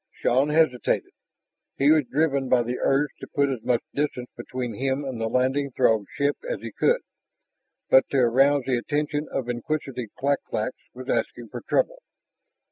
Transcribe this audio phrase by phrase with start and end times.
[0.13, 1.11] Shann hesitated.
[1.77, 5.27] He was driven by the urge to put as much distance between him and the
[5.29, 7.01] landing Throg ship as he could.
[7.87, 12.01] But to arouse the attention of inquisitive clak claks was asking for trouble.